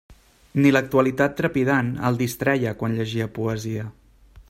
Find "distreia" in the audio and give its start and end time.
2.25-2.75